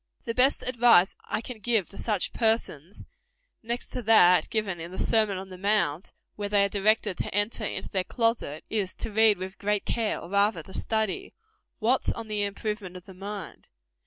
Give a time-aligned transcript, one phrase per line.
[0.25, 3.05] The best advice I can give to such persons
[3.61, 7.31] next to that given in the Sermon on the Mount, where they are directed to
[7.35, 11.35] enter into their closet is, to read with great care, or rather to study,
[11.79, 13.67] Watts on the Improvement of the Mind.